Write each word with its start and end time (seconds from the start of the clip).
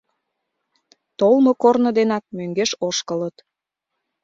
Толмо 1.19 1.51
корно 1.61 1.89
денак 1.97 2.23
мӧҥгеш 2.35 2.71
ошкылыт. 2.87 3.35